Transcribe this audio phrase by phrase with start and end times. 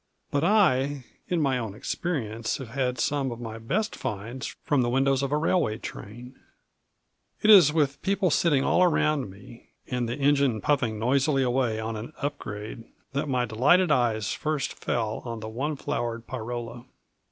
[0.31, 4.89] But I in my own experience have had some of my best finds from the
[4.89, 6.39] windows of a railway train.
[7.43, 11.95] It was with people sitting all around me, and the engine puffing noisily away on
[11.97, 16.85] an up grade, that my delighted eyes first fell on the one flowered pyrola.